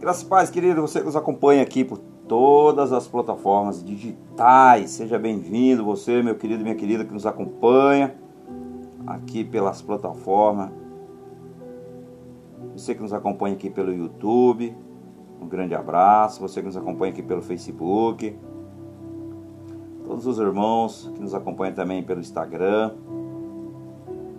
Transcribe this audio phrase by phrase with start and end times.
[0.00, 4.92] Graças a paz, querido, você que nos acompanha aqui por todas as plataformas digitais.
[4.92, 8.14] Seja bem-vindo, você, meu querido, minha querida, que nos acompanha
[9.06, 10.70] aqui pelas plataformas.
[12.72, 14.74] Você que nos acompanha aqui pelo YouTube,
[15.38, 16.40] um grande abraço.
[16.40, 18.34] Você que nos acompanha aqui pelo Facebook.
[20.06, 22.94] Todos os irmãos que nos acompanham também pelo Instagram.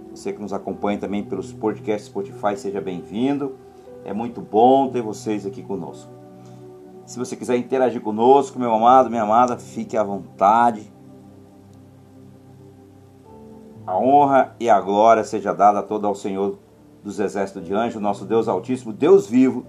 [0.09, 3.55] Você que nos acompanha também pelos podcasts Spotify, seja bem-vindo.
[4.04, 6.12] É muito bom ter vocês aqui conosco.
[7.05, 10.92] Se você quiser interagir conosco, meu amado, minha amada, fique à vontade.
[13.86, 16.58] A honra e a glória seja dada toda ao Senhor
[17.03, 19.66] dos exércitos de anjos, nosso Deus Altíssimo, Deus vivo,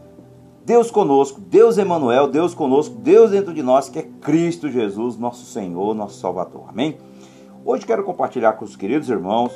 [0.64, 5.44] Deus conosco, Deus Emanuel, Deus conosco, Deus dentro de nós, que é Cristo Jesus, nosso
[5.44, 6.66] Senhor, nosso Salvador.
[6.68, 6.98] Amém?
[7.64, 9.52] Hoje quero compartilhar com os queridos irmãos.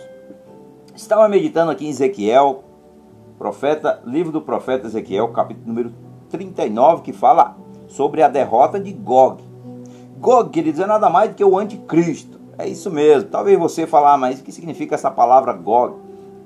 [0.95, 2.65] Estava meditando aqui em Ezequiel,
[3.39, 5.93] profeta, livro do profeta Ezequiel, capítulo número
[6.31, 7.57] 39, que fala
[7.89, 9.43] sobre a derrota de Gog.
[10.19, 12.41] Gog, queridos, é nada mais do que o anticristo.
[12.59, 13.29] É isso mesmo.
[13.29, 15.97] Talvez você falar, mas o que significa essa palavra Gog?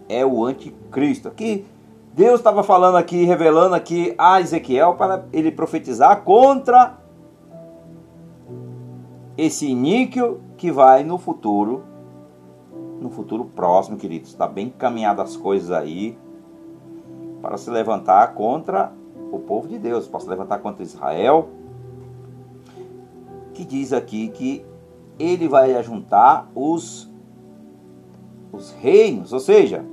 [0.09, 1.29] É o anticristo.
[1.29, 1.65] Aqui,
[2.13, 6.99] Deus estava falando aqui, revelando aqui a Ezequiel para ele profetizar contra
[9.39, 11.85] esse níquel que vai no futuro,
[13.01, 14.31] no futuro próximo, queridos.
[14.31, 16.19] Está bem caminhado as coisas aí
[17.41, 18.93] para se levantar contra
[19.33, 21.49] o povo de Deus, para se levantar contra Israel,
[23.55, 24.65] que diz aqui que
[25.19, 27.11] ele vai ajuntar os,
[28.53, 29.85] os reinos, ou seja,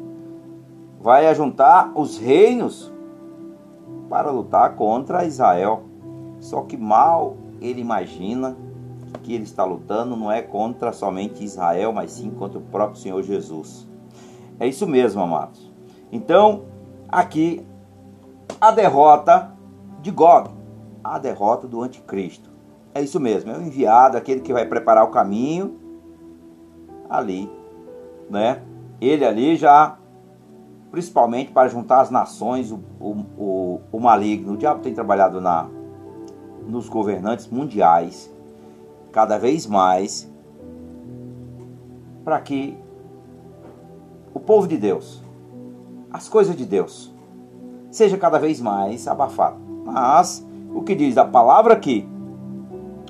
[1.00, 2.92] vai ajuntar os reinos
[4.10, 5.84] para lutar contra Israel.
[6.40, 8.56] Só que mal ele imagina
[9.24, 13.22] que ele está lutando não é contra somente Israel, mas sim contra o próprio Senhor
[13.24, 13.88] Jesus.
[14.60, 15.72] É isso mesmo, amados.
[16.12, 16.64] Então,
[17.10, 17.66] aqui
[18.60, 19.52] a derrota
[20.02, 20.50] de Gog,
[21.04, 22.50] a derrota do anticristo.
[22.94, 25.78] É isso mesmo, é o enviado, aquele que vai preparar o caminho
[27.10, 27.50] ali,
[28.30, 28.62] né?
[29.00, 29.98] Ele ali já,
[30.90, 34.54] principalmente para juntar as nações, o, o, o, maligno.
[34.54, 35.70] O diabo tem trabalhado na,
[36.68, 38.34] nos governantes mundiais,
[39.12, 40.32] cada vez mais,
[42.24, 42.76] para que
[44.34, 45.27] o povo de Deus
[46.12, 47.14] as coisas de Deus
[47.92, 49.58] seja cada vez mais abafado.
[49.86, 52.08] Mas o que diz a palavra aqui,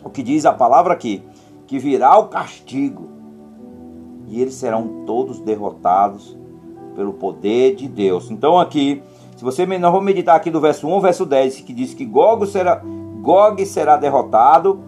[0.03, 1.23] o que diz a palavra aqui,
[1.65, 3.09] que virá o castigo
[4.27, 6.37] e eles serão todos derrotados
[6.95, 8.29] pelo poder de Deus.
[8.29, 9.01] Então aqui,
[9.35, 12.05] se você nós vamos meditar aqui do verso 1 ao verso 10, que diz que
[12.05, 12.81] Gog será
[13.21, 14.79] Gog será derrotado,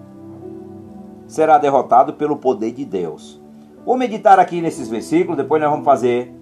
[1.28, 3.42] será derrotado pelo poder de Deus.
[3.86, 6.34] Vou meditar aqui nesses versículos, depois nós vamos fazer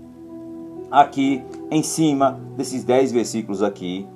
[0.91, 4.07] aqui em cima desses 10 versículos aqui,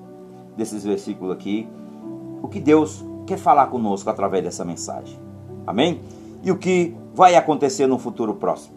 [0.56, 1.68] desses versículos aqui,
[2.42, 5.20] o que Deus quer falar conosco através dessa mensagem.
[5.66, 6.02] Amém?
[6.44, 8.76] E o que vai acontecer no futuro próximo?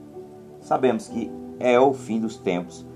[0.60, 2.86] Sabemos que é o fim dos tempos.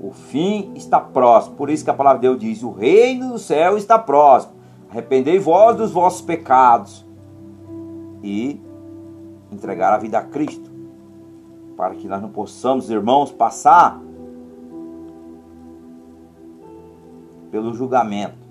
[0.00, 1.56] O fim está próximo.
[1.56, 4.54] Por isso que a palavra de Deus diz: "O reino do céu está próximo.
[4.90, 7.04] Arrependei vós dos vossos pecados
[8.22, 8.60] e
[9.50, 10.70] entregar a vida a Cristo,
[11.76, 14.00] para que nós não possamos, irmãos, passar
[17.50, 18.46] pelo julgamento.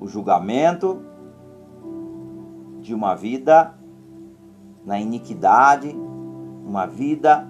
[0.00, 1.02] O julgamento
[2.80, 3.74] de uma vida
[4.84, 5.94] na iniquidade,
[6.64, 7.48] uma vida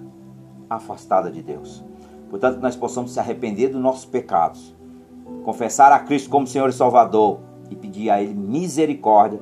[0.69, 1.85] afastada de Deus.
[2.29, 4.75] Portanto, nós possamos se arrepender dos nossos pecados,
[5.43, 7.39] confessar a Cristo como Senhor e Salvador
[7.69, 9.39] e pedir a Ele misericórdia.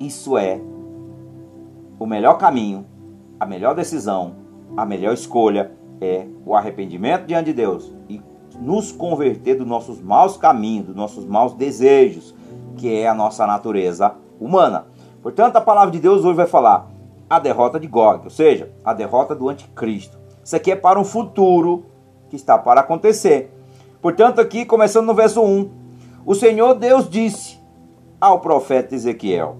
[0.00, 0.60] Isso é
[1.98, 2.86] o melhor caminho,
[3.38, 4.36] a melhor decisão,
[4.76, 8.20] a melhor escolha é o arrependimento diante de Deus e
[8.60, 12.34] nos converter dos nossos maus caminhos, dos nossos maus desejos,
[12.76, 14.86] que é a nossa natureza humana.
[15.22, 16.90] Portanto, a palavra de Deus hoje vai falar
[17.28, 20.18] a derrota de Gog, ou seja, a derrota do anticristo.
[20.44, 21.86] Isso aqui é para um futuro
[22.28, 23.50] que está para acontecer.
[24.02, 25.70] Portanto, aqui, começando no verso 1,
[26.26, 27.58] o Senhor Deus disse
[28.20, 29.56] ao profeta Ezequiel: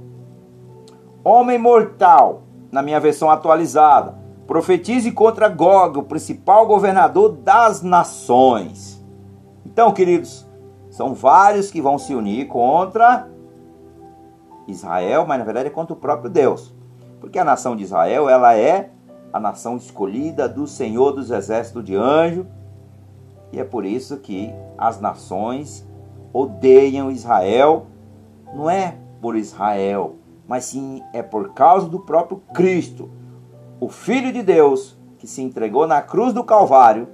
[1.22, 9.02] Homem mortal, na minha versão atualizada, Profetize contra Gog, o principal governador das nações.
[9.64, 10.46] Então, queridos,
[10.90, 13.26] são vários que vão se unir contra
[14.68, 16.74] Israel, mas na verdade é contra o próprio Deus.
[17.20, 18.90] Porque a nação de Israel, ela é
[19.32, 22.46] a nação escolhida do Senhor dos exércitos de anjo.
[23.50, 25.88] E é por isso que as nações
[26.34, 27.86] odeiam Israel.
[28.54, 30.16] Não é por Israel,
[30.46, 33.10] mas sim é por causa do próprio Cristo
[33.84, 37.06] o Filho de Deus que se entregou na cruz do Calvário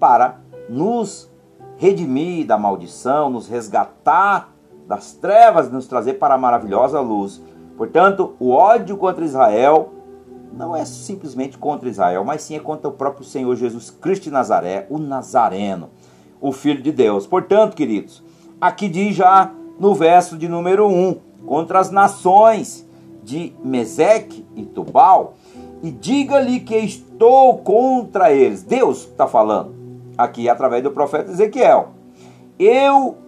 [0.00, 1.30] para nos
[1.76, 4.48] redimir da maldição, nos resgatar
[4.88, 7.42] das trevas, nos trazer para a maravilhosa luz.
[7.76, 9.92] Portanto, o ódio contra Israel
[10.54, 14.30] não é simplesmente contra Israel, mas sim é contra o próprio Senhor Jesus Cristo de
[14.30, 15.90] Nazaré, o Nazareno,
[16.40, 17.26] o Filho de Deus.
[17.26, 18.24] Portanto, queridos,
[18.58, 22.88] aqui diz já no verso de número 1, contra as nações
[23.22, 25.34] de Meseque e Tubal,
[25.84, 28.62] e diga-lhe que estou contra eles.
[28.62, 29.74] Deus está falando
[30.16, 31.90] aqui através do profeta Ezequiel.
[32.58, 33.18] Eu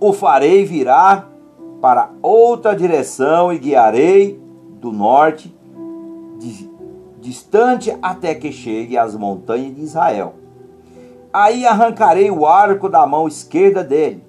[0.00, 1.30] o farei virar
[1.78, 4.40] para outra direção e guiarei
[4.80, 5.54] do norte,
[7.20, 10.36] distante até que chegue às montanhas de Israel.
[11.30, 14.24] Aí arrancarei o arco da mão esquerda dele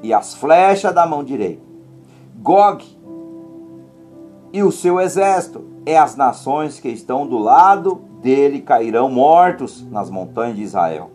[0.00, 1.62] e as flechas da mão direita.
[2.36, 2.84] Gog
[4.52, 10.10] e o seu exército é as nações que estão do lado dele cairão mortos nas
[10.10, 11.10] montanhas de Israel.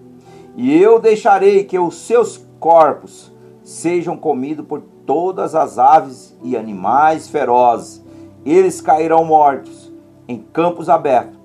[0.56, 3.31] E eu deixarei que os seus corpos
[3.64, 8.04] sejam comidos por todas as aves e animais ferozes.
[8.44, 9.94] Eles cairão mortos
[10.28, 11.38] em campos abertos.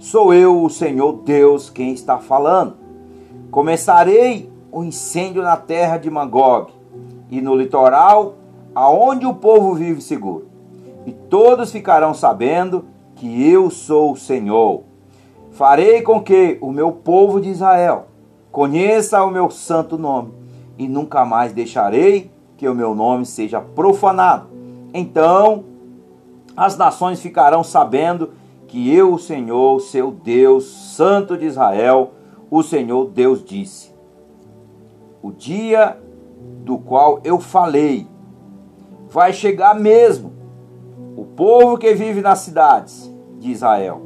[0.00, 2.74] Sou eu, o Senhor Deus, quem está falando.
[3.52, 6.72] Começarei o incêndio na terra de Magog
[7.30, 8.34] e no litoral,
[8.74, 10.51] aonde o povo vive seguro.
[11.32, 12.84] Todos ficarão sabendo
[13.14, 14.82] que eu sou o Senhor.
[15.52, 18.08] Farei com que o meu povo de Israel
[18.50, 20.30] conheça o meu santo nome
[20.76, 24.48] e nunca mais deixarei que o meu nome seja profanado.
[24.92, 25.64] Então
[26.54, 28.34] as nações ficarão sabendo
[28.68, 32.12] que eu, o Senhor, seu Deus, Santo de Israel,
[32.50, 33.90] o Senhor Deus disse:
[35.22, 35.96] O dia
[36.62, 38.06] do qual eu falei
[39.08, 40.41] vai chegar mesmo.
[41.36, 44.02] Povo que vive nas cidades de Israel.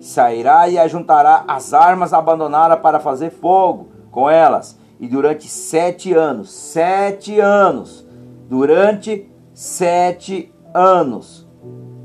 [0.00, 4.78] Sairá e ajuntará as armas abandonadas para fazer fogo com elas.
[4.98, 8.06] E durante sete anos, sete anos,
[8.48, 11.46] durante sete anos,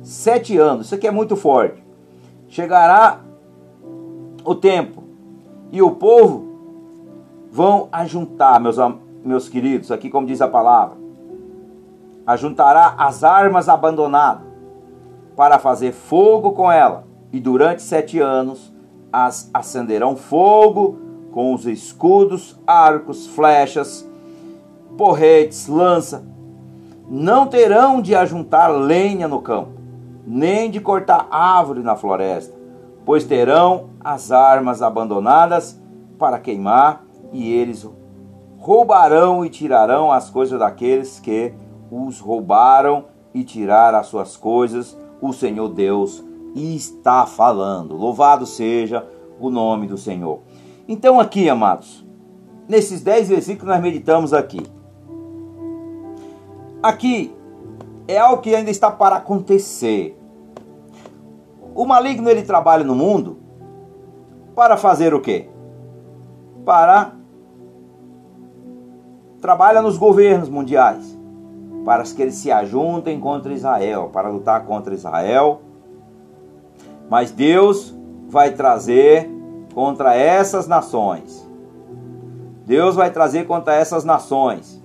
[0.03, 1.83] sete anos, isso aqui é muito forte.
[2.47, 3.19] Chegará
[4.43, 5.03] o tempo
[5.71, 6.51] e o povo
[7.51, 8.77] vão ajuntar, meus,
[9.23, 10.97] meus queridos, aqui como diz a palavra,
[12.25, 14.50] ajuntará as armas abandonadas
[15.35, 18.73] para fazer fogo com ela, e durante sete anos
[19.11, 20.97] as acenderão fogo
[21.31, 24.07] com os escudos, arcos, flechas,
[24.97, 26.23] porretes, lança.
[27.09, 29.71] Não terão de ajuntar lenha no campo,
[30.25, 32.55] nem de cortar árvore na floresta,
[33.05, 35.79] pois terão as armas abandonadas
[36.17, 37.03] para queimar,
[37.33, 37.87] e eles
[38.59, 41.53] roubarão e tirarão as coisas daqueles que
[41.89, 46.23] os roubaram e tirar as suas coisas, o Senhor Deus
[46.55, 47.95] está falando.
[47.95, 49.07] Louvado seja
[49.39, 50.39] o nome do Senhor.
[50.87, 52.05] Então, aqui, amados,
[52.67, 54.61] nesses dez versículos nós meditamos aqui.
[56.81, 57.33] Aqui
[58.07, 60.17] é algo que ainda está para acontecer.
[61.75, 63.37] O maligno ele trabalha no mundo
[64.55, 65.47] para fazer o quê?
[66.65, 67.13] Para
[69.39, 71.17] trabalha nos governos mundiais
[71.83, 75.61] para que eles se ajuntem contra Israel, para lutar contra Israel.
[77.09, 77.95] Mas Deus
[78.27, 79.29] vai trazer
[79.73, 81.47] contra essas nações.
[82.65, 84.81] Deus vai trazer contra essas nações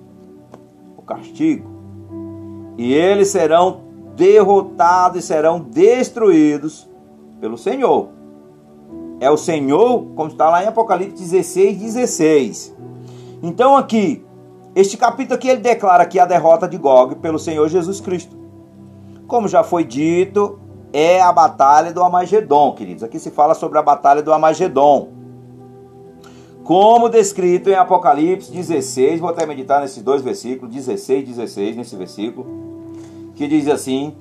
[0.97, 1.71] o castigo.
[2.77, 3.83] E eles serão
[4.17, 6.89] derrotados e serão destruídos
[7.41, 8.09] pelo Senhor.
[9.21, 12.77] É o Senhor, como está lá em Apocalipse 16, 16.
[13.43, 14.26] Então aqui,
[14.77, 18.37] este capítulo aqui ele declara aqui a derrota de Gog pelo Senhor Jesus Cristo.
[19.27, 20.59] Como já foi dito,
[20.93, 23.03] é a batalha do Amagedon, queridos.
[23.03, 25.09] Aqui se fala sobre a batalha do Amagedon.
[26.63, 31.97] Como descrito em Apocalipse 16, vou até meditar nesses dois versículos, 16 e 16, nesse
[31.97, 32.47] versículo,
[33.35, 34.15] que diz assim: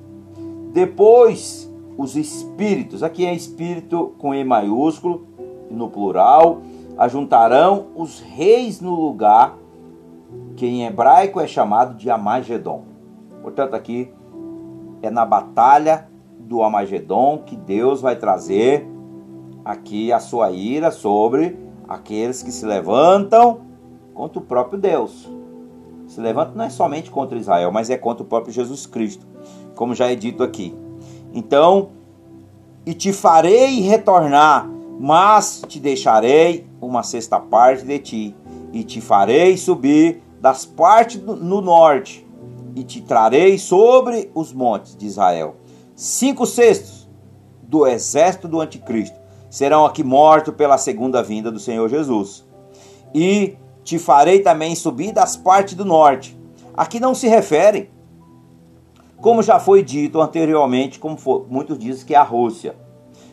[0.72, 5.26] Depois os espíritos, aqui é espírito com E maiúsculo,
[5.70, 6.62] no plural,
[6.96, 9.65] ajuntarão os reis no lugar
[10.56, 12.82] que em hebraico é chamado de Amagedon.
[13.42, 14.10] Portanto, aqui
[15.02, 16.08] é na batalha
[16.38, 18.88] do Amagedon que Deus vai trazer
[19.64, 21.58] aqui a sua ira sobre
[21.88, 23.60] aqueles que se levantam
[24.14, 25.30] contra o próprio Deus.
[26.06, 29.26] Se levanta não é somente contra Israel, mas é contra o próprio Jesus Cristo,
[29.74, 30.74] como já é dito aqui.
[31.34, 31.90] Então,
[32.86, 38.36] e te farei retornar, mas te deixarei uma sexta parte de ti,
[38.72, 42.24] e te farei subir das partes do, no norte,
[42.76, 45.56] e te trarei sobre os montes de Israel
[45.96, 47.08] Cinco sextos
[47.62, 49.18] do exército do anticristo
[49.50, 52.46] serão aqui mortos pela segunda vinda do Senhor Jesus.
[53.12, 56.38] e te farei também subir das partes do norte.
[56.76, 57.90] Aqui não se refere,
[59.20, 61.16] como já foi dito anteriormente, como
[61.48, 62.76] muitos dizem que é a Rússia.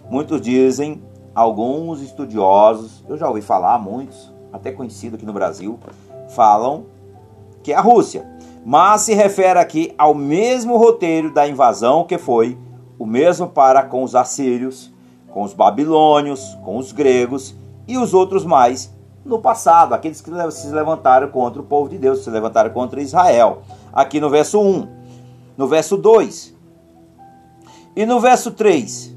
[0.09, 1.03] Muitos dizem,
[1.35, 5.79] alguns estudiosos, eu já ouvi falar, muitos, até conhecido aqui no Brasil,
[6.29, 6.92] falam
[7.63, 8.27] que é a Rússia.
[8.65, 12.57] Mas se refere aqui ao mesmo roteiro da invasão que foi
[12.99, 14.93] o mesmo para com os assírios,
[15.31, 17.55] com os babilônios, com os gregos
[17.87, 18.93] e os outros mais
[19.25, 23.61] no passado, aqueles que se levantaram contra o povo de Deus, se levantaram contra Israel.
[23.91, 24.87] Aqui no verso 1,
[25.57, 26.53] no verso 2
[27.95, 29.15] e no verso 3.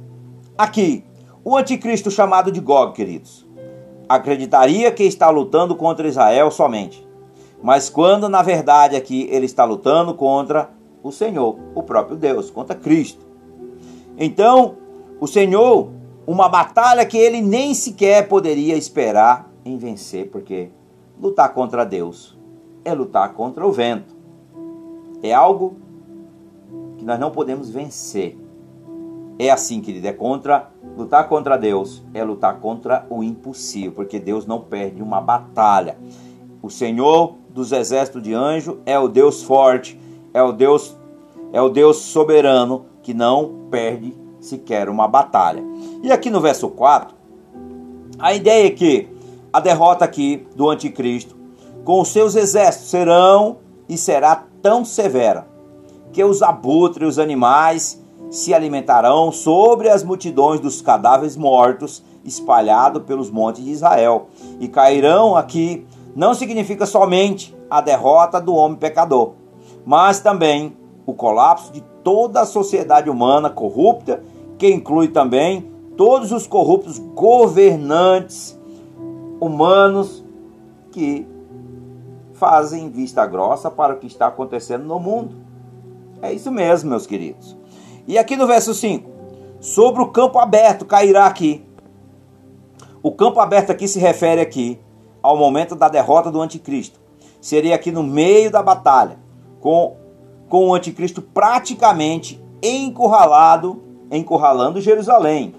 [0.57, 1.05] Aqui,
[1.45, 3.47] o anticristo chamado de Gog, queridos,
[4.09, 7.06] acreditaria que está lutando contra Israel somente.
[7.63, 10.71] Mas quando na verdade aqui ele está lutando contra
[11.03, 13.25] o Senhor, o próprio Deus, contra Cristo.
[14.19, 14.77] Então,
[15.21, 15.91] o Senhor,
[16.27, 20.71] uma batalha que ele nem sequer poderia esperar em vencer, porque
[21.21, 22.37] lutar contra Deus
[22.85, 24.15] é lutar contra o vento.
[25.23, 25.77] É algo
[26.99, 28.39] que nós não podemos vencer.
[29.39, 34.47] É assim, querido, é contra lutar contra Deus, é lutar contra o impossível, porque Deus
[34.47, 35.99] não perde uma batalha.
[36.63, 39.99] O Senhor dos exércitos de anjo é o Deus forte,
[40.35, 40.95] é o Deus
[41.53, 45.65] é o Deus soberano que não perde sequer uma batalha.
[46.03, 47.17] E aqui no verso 4,
[48.19, 49.09] a ideia é que
[49.51, 51.35] a derrota aqui do anticristo
[51.83, 53.59] com os seus exércitos serão
[53.89, 55.47] e será tão severa
[56.13, 63.31] que os abutres, os animais, se alimentarão sobre as multidões dos cadáveres mortos espalhados pelos
[63.31, 64.27] montes de Israel
[64.61, 65.87] e cairão aqui
[66.17, 69.35] não significa somente a derrota do homem pecador,
[69.85, 74.23] mas também o colapso de toda a sociedade humana corrupta,
[74.57, 78.59] que inclui também todos os corruptos governantes
[79.39, 80.25] humanos
[80.91, 81.29] que
[82.33, 85.37] fazem vista grossa para o que está acontecendo no mundo.
[86.23, 87.55] É isso mesmo, meus queridos.
[88.09, 89.11] E aqui no verso 5,
[89.61, 91.63] sobre o campo aberto cairá aqui.
[93.03, 94.81] O campo aberto aqui se refere aqui
[95.27, 97.01] ao momento da derrota do anticristo.
[97.41, 99.19] Seria aqui no meio da batalha,
[99.61, 99.97] com,
[100.49, 105.53] com o anticristo praticamente encurralado, encurralando Jerusalém.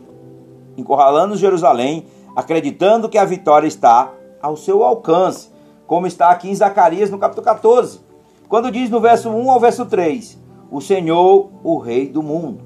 [0.78, 5.50] Encurralando Jerusalém acreditando que a vitória está ao seu alcance,
[5.86, 8.00] como está aqui em Zacarias no capítulo 14,
[8.48, 10.40] quando diz no verso 1 ao verso 3:
[10.72, 12.64] O Senhor, o Rei do mundo.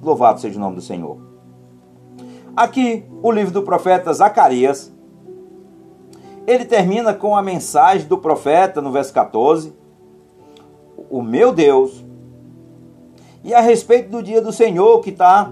[0.00, 1.18] Louvado seja o nome do Senhor.
[2.56, 4.93] Aqui, o livro do profeta Zacarias,
[6.46, 9.74] ele termina com a mensagem do profeta no verso 14:
[11.10, 12.04] O meu Deus,
[13.42, 15.50] e a respeito do dia do Senhor, que está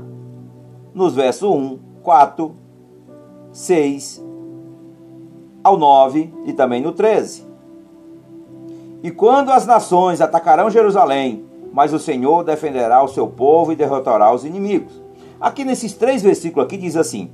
[0.94, 2.54] nos versos 1, 4
[3.52, 4.24] 6
[5.62, 7.46] ao 9 e também no 13.
[9.02, 14.32] E quando as nações atacarão Jerusalém, mas o Senhor defenderá o seu povo e derrotará
[14.32, 15.02] os inimigos.
[15.40, 17.30] Aqui nesses três versículos aqui diz assim: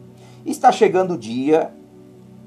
[0.47, 1.73] Está chegando o dia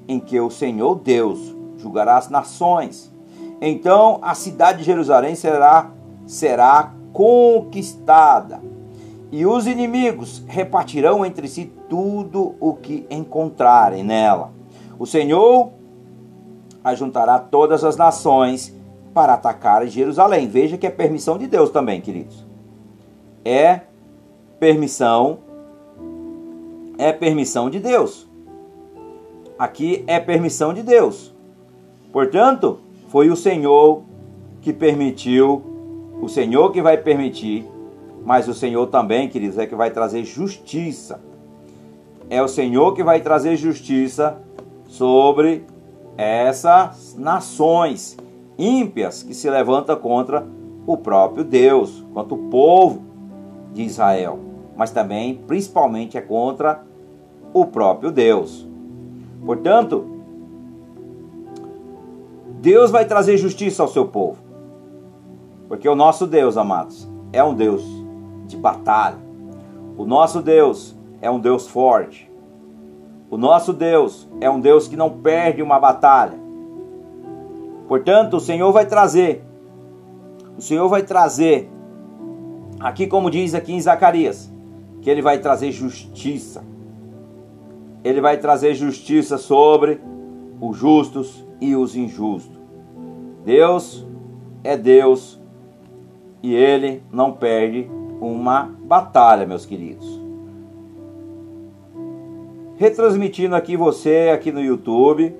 [0.08, 3.12] em que o Senhor Deus julgará as nações.
[3.60, 5.90] Então a cidade de Jerusalém será
[6.26, 8.60] será conquistada
[9.30, 14.50] e os inimigos repartirão entre si tudo o que encontrarem nela.
[14.98, 15.70] O Senhor
[16.84, 18.74] ajuntará todas as nações
[19.14, 20.48] para atacar Jerusalém.
[20.48, 22.46] Veja que é permissão de Deus também, queridos.
[23.44, 23.80] É
[24.60, 25.38] permissão
[26.98, 28.28] é permissão de Deus.
[29.62, 31.34] Aqui é permissão de Deus.
[32.12, 34.02] Portanto, foi o Senhor
[34.60, 35.62] que permitiu,
[36.20, 37.66] o Senhor que vai permitir
[38.24, 41.20] mas o Senhor também, queridos, é que vai trazer justiça.
[42.30, 44.40] É o Senhor que vai trazer justiça
[44.86, 45.64] sobre
[46.16, 48.16] essas nações
[48.58, 50.46] ímpias que se levantam contra
[50.86, 53.02] o próprio Deus, contra o povo
[53.72, 54.38] de Israel,
[54.76, 56.84] mas também, principalmente, é contra
[57.52, 58.68] o próprio Deus.
[59.44, 60.04] Portanto,
[62.60, 64.38] Deus vai trazer justiça ao seu povo,
[65.68, 67.82] porque o nosso Deus, amados, é um Deus
[68.46, 69.18] de batalha.
[69.96, 72.30] O nosso Deus é um Deus forte.
[73.30, 76.38] O nosso Deus é um Deus que não perde uma batalha.
[77.88, 79.44] Portanto, o Senhor vai trazer,
[80.56, 81.70] o Senhor vai trazer,
[82.78, 84.52] aqui como diz aqui em Zacarias,
[85.00, 86.62] que Ele vai trazer justiça.
[88.04, 90.00] Ele vai trazer justiça sobre
[90.60, 92.60] os justos e os injustos.
[93.44, 94.06] Deus
[94.64, 95.40] é Deus
[96.42, 97.88] e Ele não perde
[98.20, 100.20] uma batalha, meus queridos.
[102.76, 105.34] Retransmitindo aqui você aqui no YouTube,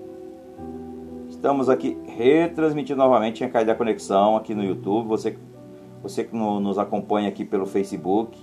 [1.42, 3.38] Estamos aqui retransmitindo novamente.
[3.38, 5.08] Tinha caído a conexão aqui no YouTube.
[5.08, 5.36] Você,
[6.00, 8.38] você que no, nos acompanha aqui pelo Facebook,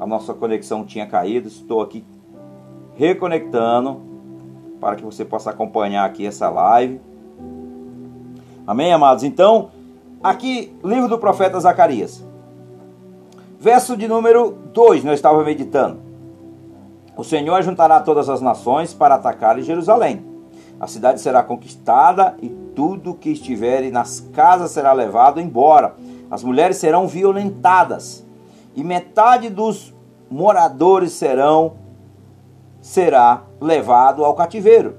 [0.00, 1.46] a nossa conexão tinha caído.
[1.46, 2.06] Estou aqui
[2.96, 4.02] reconectando
[4.80, 7.00] para que você possa acompanhar aqui essa live.
[8.66, 9.22] Amém, amados?
[9.22, 9.70] Então,
[10.22, 12.24] aqui, livro do profeta Zacarias.
[13.60, 16.00] Verso de número 2, nós estávamos meditando.
[17.16, 20.24] O Senhor juntará todas as nações para atacar Jerusalém.
[20.78, 25.94] A cidade será conquistada e tudo que estiver nas casas será levado embora.
[26.30, 28.26] As mulheres serão violentadas
[28.74, 29.94] e metade dos
[30.30, 31.85] moradores serão
[32.86, 34.94] será levado ao cativeiro.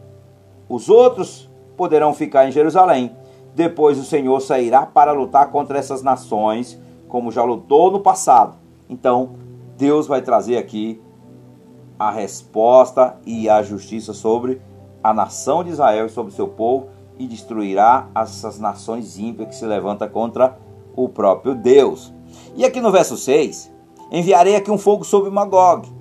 [0.68, 3.16] Os outros poderão ficar em Jerusalém.
[3.56, 6.78] Depois o Senhor sairá para lutar contra essas nações,
[7.08, 8.58] como já lutou no passado.
[8.90, 9.38] Então,
[9.78, 11.02] Deus vai trazer aqui
[11.98, 14.62] a resposta e a justiça sobre
[15.02, 19.66] a nação de Israel e sobre seu povo e destruirá essas nações ímpias que se
[19.66, 20.60] levantam contra
[20.94, 22.14] o próprio Deus.
[22.54, 23.72] E aqui no verso 6,
[24.12, 25.97] enviarei aqui um fogo sobre Magog.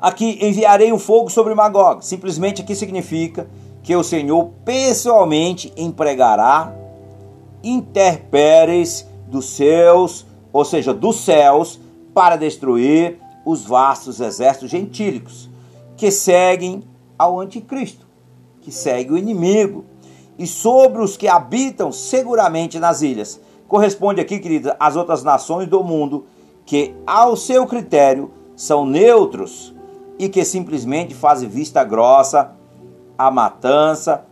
[0.00, 2.04] Aqui enviarei um fogo sobre Magog.
[2.04, 3.46] Simplesmente aqui significa
[3.82, 6.72] que o Senhor pessoalmente empregará
[7.62, 11.78] interpéries dos seus, ou seja, dos céus,
[12.14, 15.50] para destruir os vastos exércitos gentílicos
[15.98, 16.82] que seguem
[17.18, 18.06] ao anticristo,
[18.62, 19.84] que segue o inimigo,
[20.38, 23.38] e sobre os que habitam seguramente nas ilhas.
[23.68, 26.24] Corresponde aqui, querida, às outras nações do mundo
[26.64, 29.74] que, ao seu critério, são neutros
[30.20, 32.52] e que simplesmente fazem vista grossa
[33.16, 34.26] a matança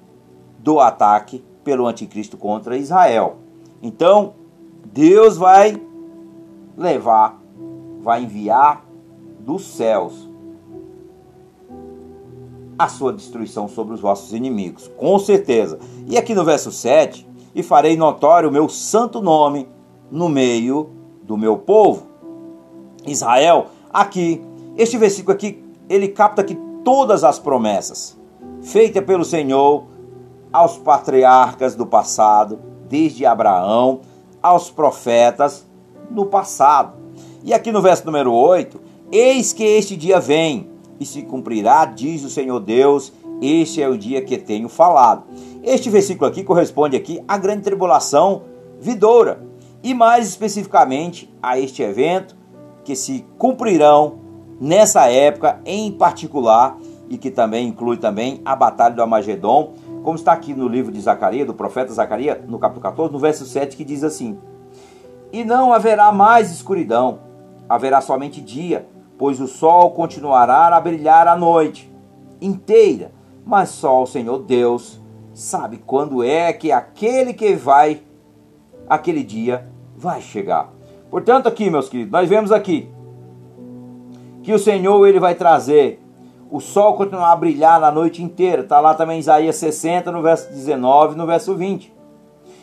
[0.59, 3.37] do ataque pelo anticristo contra Israel.
[3.81, 4.35] Então,
[4.93, 5.81] Deus vai
[6.77, 7.41] levar,
[8.03, 8.85] vai enviar
[9.41, 10.29] dos céus
[12.79, 15.79] a sua destruição sobre os vossos inimigos, com certeza.
[16.07, 19.67] E aqui no verso 7, e farei notório o meu santo nome
[20.11, 20.91] no meio
[21.23, 22.09] do meu povo.
[23.07, 24.43] Israel, aqui,
[24.77, 28.19] este versículo aqui, ele capta aqui todas as promessas
[28.63, 29.85] feitas pelo Senhor
[30.53, 34.01] aos patriarcas do passado, desde Abraão,
[34.43, 35.67] aos profetas
[36.11, 36.95] no passado.
[37.45, 40.69] E aqui no verso número 8, Eis que este dia vem
[41.01, 45.25] e se cumprirá, diz o Senhor Deus, este é o dia que tenho falado.
[45.63, 48.43] Este versículo aqui corresponde aqui à grande tribulação
[48.79, 49.43] vidoura
[49.83, 52.37] e mais especificamente a este evento
[52.85, 54.19] que se cumprirão
[54.61, 56.77] nessa época em particular
[57.09, 61.01] e que também inclui também a batalha do Amagedon, como está aqui no livro de
[61.01, 64.39] Zacarias, do profeta Zacarias, no capítulo 14, no verso 7, que diz assim:
[65.33, 67.21] E não haverá mais escuridão,
[67.69, 71.91] haverá somente dia, pois o sol continuará a brilhar a noite
[72.41, 73.11] inteira,
[73.45, 75.01] mas só o Senhor Deus
[75.33, 78.03] sabe quando é que aquele que vai,
[78.89, 79.67] aquele dia
[79.97, 80.73] vai chegar.
[81.11, 82.91] Portanto, aqui, meus queridos, nós vemos aqui
[84.49, 86.01] que o Senhor ele vai trazer
[86.51, 88.63] o sol continuar a brilhar na noite inteira.
[88.63, 91.93] Está lá também Isaías 60, no verso 19, no verso 20.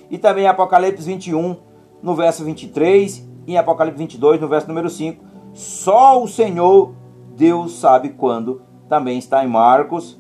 [0.10, 1.56] E também Apocalipse 21,
[2.02, 6.96] no verso 23, e Apocalipse 22, no verso número 5 só o Senhor,
[7.36, 8.64] Deus sabe quando.
[8.90, 10.20] Também está em Marcos,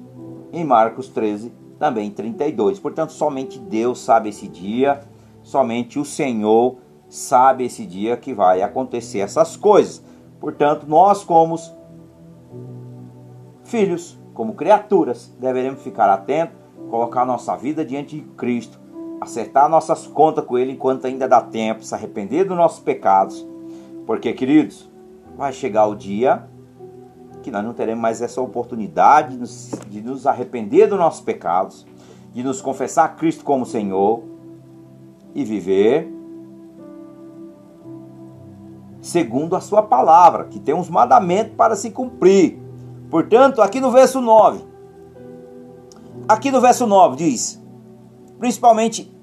[0.54, 2.78] em Marcos 13, também 32.
[2.78, 5.02] Portanto, somente Deus sabe esse dia,
[5.42, 6.78] somente o Senhor
[7.10, 10.04] sabe esse dia que vai acontecer essas coisas.
[10.40, 11.56] Portanto, nós como
[13.64, 16.56] filhos, como criaturas, deveremos ficar atentos,
[16.90, 18.80] colocar nossa vida diante de Cristo,
[19.20, 23.46] acertar nossas contas com Ele enquanto ainda dá tempo, se arrepender dos nossos pecados.
[24.06, 24.90] Porque, queridos,
[25.36, 26.48] vai chegar o dia
[27.42, 31.86] que nós não teremos mais essa oportunidade de nos, de nos arrepender dos nossos pecados,
[32.34, 34.24] de nos confessar a Cristo como Senhor
[35.34, 36.12] e viver
[39.06, 42.60] segundo a sua palavra, que tem uns mandamentos para se cumprir.
[43.08, 44.66] Portanto, aqui no verso 9,
[46.28, 47.62] aqui no verso 9 diz:
[48.40, 49.16] principalmente,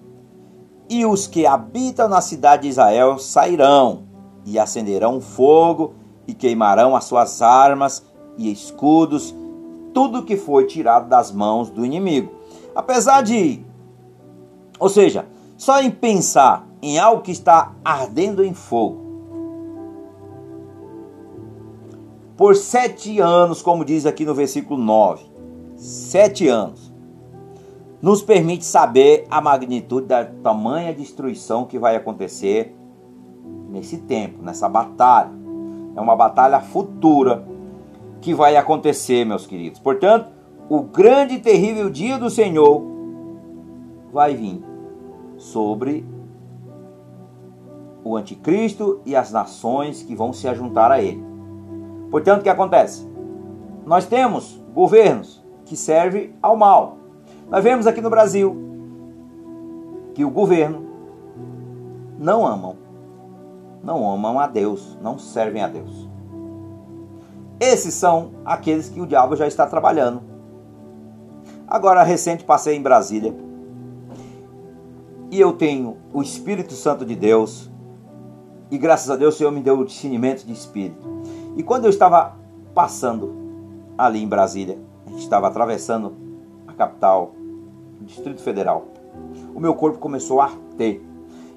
[0.89, 4.05] e os que habitam na cidade de Israel sairão
[4.47, 5.95] e acenderão fogo
[6.29, 8.05] e queimarão as suas armas
[8.39, 9.35] e escudos,
[9.93, 12.33] tudo que foi tirado das mãos do inimigo.
[12.73, 13.65] Apesar de,
[14.79, 19.12] ou seja, só em pensar em algo que está ardendo em fogo,
[22.43, 25.25] por sete anos, como diz aqui no versículo 9,
[25.77, 26.93] sete anos,
[28.03, 32.75] nos permite saber a magnitude da tamanha destruição que vai acontecer
[33.71, 35.31] nesse tempo, nessa batalha.
[35.95, 37.47] É uma batalha futura
[38.21, 39.79] que vai acontecer, meus queridos.
[39.79, 40.27] Portanto,
[40.69, 42.83] o grande e terrível dia do Senhor
[44.13, 44.61] vai vir
[45.37, 46.05] sobre
[48.03, 51.31] o anticristo e as nações que vão se ajuntar a ele.
[52.13, 53.09] Portanto, o que acontece?
[53.87, 56.99] Nós temos governos que servem ao mal.
[57.49, 58.55] Nós vemos aqui no Brasil
[60.15, 60.87] que o governo
[62.19, 62.77] não amam,
[63.83, 66.07] não amam a Deus, não servem a Deus.
[67.59, 70.21] Esses são aqueles que o diabo já está trabalhando.
[71.67, 73.35] Agora, recente passei em Brasília
[75.31, 77.71] e eu tenho o Espírito Santo de Deus
[78.71, 81.07] e graças a Deus o Senhor me deu o discernimento de espírito.
[81.57, 82.37] E quando eu estava
[82.75, 83.33] passando
[83.97, 86.15] ali em Brasília, a gente estava atravessando
[86.67, 87.35] a capital,
[88.01, 88.87] o Distrito Federal,
[89.55, 91.03] o meu corpo começou a arder.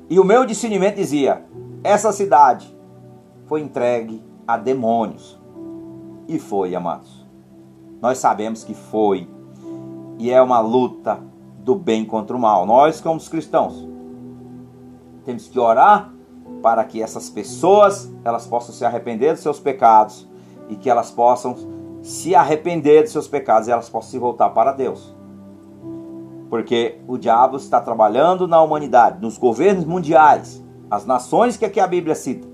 [0.10, 1.46] E o meu discernimento dizia:
[1.84, 2.76] essa cidade
[3.46, 5.40] foi entregue a demônios.
[6.28, 7.26] E foi, amados.
[8.02, 9.28] Nós sabemos que foi.
[10.18, 11.20] E é uma luta
[11.60, 12.66] do bem contra o mal.
[12.66, 13.88] Nós, como cristãos,
[15.24, 16.15] temos que orar
[16.62, 20.28] para que essas pessoas elas possam se arrepender dos seus pecados
[20.70, 21.56] e que elas possam
[22.02, 25.16] se arrepender dos seus pecados e elas possam se voltar para Deus.
[26.50, 31.88] Porque o diabo está trabalhando na humanidade, nos governos mundiais, as nações que aqui a
[31.88, 32.48] Bíblia cita.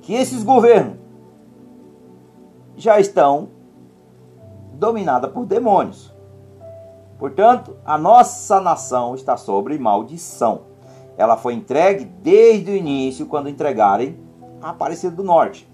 [0.00, 0.96] Que esses governos
[2.76, 3.50] já estão
[4.74, 6.12] dominados por demônios.
[7.18, 10.71] Portanto, a nossa nação está sobre maldição.
[11.16, 14.18] Ela foi entregue desde o início, quando entregarem
[14.60, 15.68] a Aparecida do Norte.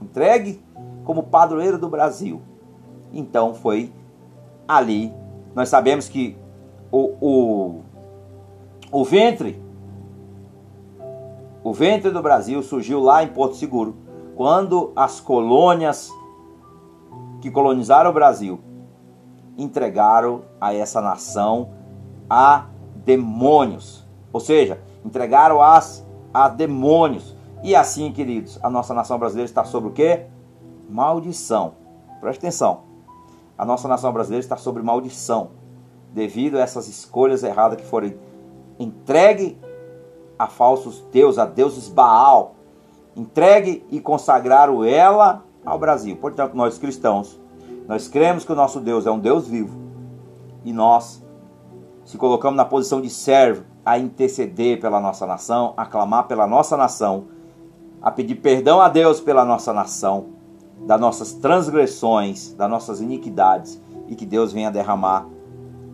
[0.00, 0.62] Entregue
[1.04, 2.42] como padroeiro do Brasil.
[3.12, 3.92] Então foi
[4.66, 5.12] ali.
[5.54, 6.36] Nós sabemos que
[6.90, 7.80] o, o,
[8.90, 9.62] o ventre,
[11.64, 13.96] o ventre do Brasil surgiu lá em Porto Seguro,
[14.34, 16.10] quando as colônias
[17.40, 18.60] que colonizaram o Brasil
[19.56, 21.70] entregaram a essa nação
[22.28, 24.01] a demônios.
[24.32, 27.36] Ou seja, entregaram as a demônios.
[27.62, 30.26] E assim, queridos, a nossa nação brasileira está sobre o quê?
[30.88, 31.74] Maldição.
[32.20, 32.80] Preste atenção.
[33.56, 35.50] A nossa nação brasileira está sobre maldição
[36.12, 38.12] devido a essas escolhas erradas que foram
[38.78, 39.58] entregue
[40.38, 42.56] a falsos deuses, a deuses Baal.
[43.14, 46.16] Entregue e consagraram ela ao Brasil.
[46.16, 47.38] Portanto, nós cristãos,
[47.86, 49.78] nós cremos que o nosso Deus é um Deus vivo.
[50.64, 51.22] E nós
[52.04, 56.76] se colocamos na posição de servo a interceder pela nossa nação, a clamar pela nossa
[56.76, 57.26] nação,
[58.00, 60.26] a pedir perdão a Deus pela nossa nação,
[60.86, 65.26] das nossas transgressões, das nossas iniquidades e que Deus venha derramar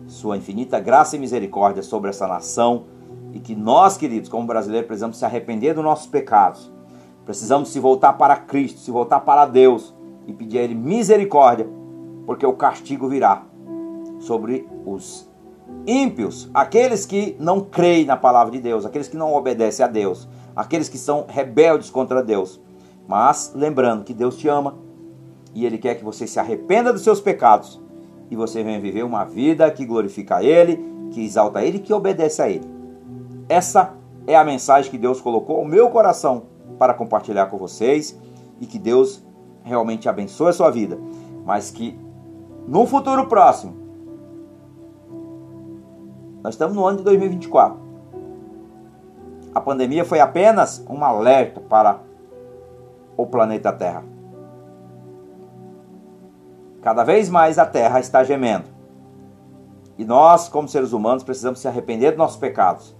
[0.07, 2.85] sua infinita graça e misericórdia sobre essa nação
[3.31, 6.71] e que nós, queridos, como brasileiros, precisamos se arrepender dos nossos pecados.
[7.25, 9.93] Precisamos se voltar para Cristo, se voltar para Deus
[10.25, 11.69] e pedir a Ele misericórdia,
[12.25, 13.43] porque o castigo virá
[14.19, 15.28] sobre os
[15.85, 20.27] ímpios, aqueles que não creem na palavra de Deus, aqueles que não obedecem a Deus,
[20.55, 22.59] aqueles que são rebeldes contra Deus.
[23.07, 24.75] Mas lembrando que Deus te ama
[25.53, 27.81] e Ele quer que você se arrependa dos seus pecados
[28.29, 30.79] e você venha viver uma vida que glorifica Ele,
[31.11, 32.69] que exalta Ele que obedece a Ele.
[33.47, 33.93] Essa
[34.27, 36.43] é a mensagem que Deus colocou ao meu coração
[36.77, 38.17] para compartilhar com vocês
[38.61, 39.23] e que Deus
[39.63, 40.99] realmente abençoe a sua vida,
[41.45, 41.97] mas que
[42.67, 43.88] no futuro próximo
[46.43, 47.77] nós estamos no ano de 2024.
[49.53, 51.99] A pandemia foi apenas um alerta para
[53.17, 54.03] o planeta Terra.
[56.81, 58.65] Cada vez mais a Terra está gemendo.
[59.97, 62.95] E nós, como seres humanos, precisamos se arrepender dos nossos pecados.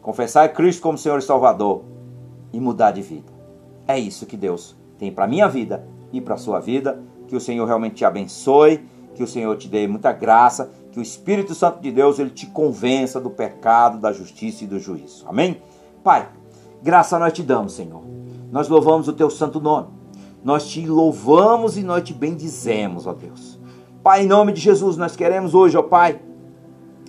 [0.00, 1.82] Confessar Cristo como Senhor e Salvador
[2.50, 3.30] e mudar de vida.
[3.86, 6.98] É isso que Deus tem para minha vida e para a sua vida.
[7.26, 11.02] Que o Senhor realmente te abençoe, que o Senhor te dê muita graça que o
[11.02, 15.24] Espírito Santo de Deus ele te convença do pecado, da justiça e do juízo.
[15.28, 15.62] Amém?
[16.02, 16.28] Pai,
[16.82, 18.02] graça nós te damos, Senhor.
[18.50, 19.88] Nós louvamos o teu santo nome.
[20.42, 23.58] Nós te louvamos e nós te bendizemos, ó Deus.
[24.02, 26.20] Pai, em nome de Jesus, nós queremos hoje, ó Pai,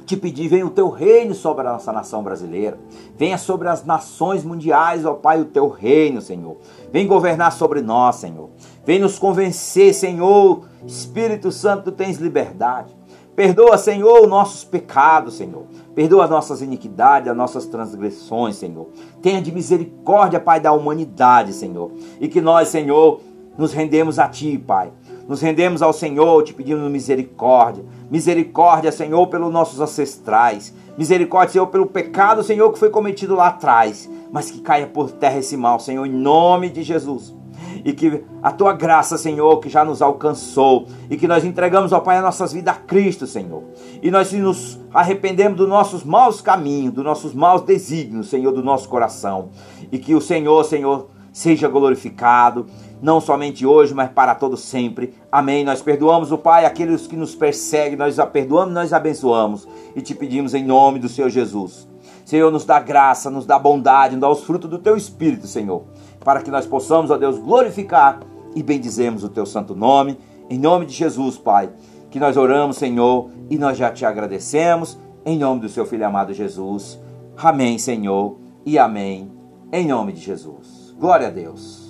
[0.05, 2.79] te pedir, venha o teu reino sobre a nossa nação brasileira.
[3.15, 6.57] Venha sobre as nações mundiais, ó Pai, o teu reino, Senhor.
[6.91, 8.49] Vem governar sobre nós, Senhor.
[8.83, 10.65] Vem nos convencer, Senhor.
[10.85, 12.98] Espírito Santo, tu tens liberdade.
[13.39, 15.63] Perdoa, Senhor, os nossos pecados, Senhor.
[15.95, 18.89] Perdoa as nossas iniquidades, as nossas transgressões, Senhor.
[19.21, 21.89] Tenha de misericórdia, Pai, da humanidade, Senhor.
[22.19, 23.21] E que nós, Senhor,
[23.58, 24.91] nos rendemos a Ti, Pai.
[25.25, 27.86] Nos rendemos ao Senhor, te pedindo misericórdia.
[28.12, 30.73] Misericórdia, Senhor, pelos nossos ancestrais.
[30.97, 34.10] Misericórdia, Senhor, pelo pecado, Senhor, que foi cometido lá atrás.
[34.34, 37.38] Mas que caia por terra esse mal, Senhor, em nome de Jesus.
[37.84, 41.99] E que a tua graça, Senhor, que já nos alcançou e que nós entregamos, ó
[41.99, 43.63] Pai, as nossas vidas a Cristo, Senhor.
[44.01, 48.88] E nós nos arrependemos dos nossos maus caminhos, dos nossos maus desígnios, Senhor, do nosso
[48.89, 49.49] coração.
[49.91, 52.65] E que o Senhor, Senhor, seja glorificado,
[53.01, 55.13] não somente hoje, mas para todo sempre.
[55.32, 55.63] Amém.
[55.63, 60.13] Nós perdoamos o Pai, aqueles que nos perseguem, nós a perdoamos, nós abençoamos e te
[60.13, 61.88] pedimos em nome do Senhor Jesus.
[62.25, 65.84] Senhor, nos dá graça, nos dá bondade, nos dá os frutos do teu espírito, Senhor,
[66.23, 68.19] para que nós possamos, ó Deus, glorificar
[68.55, 70.17] e bendizemos o teu santo nome.
[70.49, 71.69] Em nome de Jesus, Pai,
[72.10, 76.34] que nós oramos, Senhor, e nós já te agradecemos em nome do seu filho amado
[76.34, 76.99] Jesus.
[77.38, 79.32] Amém, Senhor, e amém.
[79.71, 80.95] Em nome de Jesus.
[80.97, 81.88] Glória a Deus.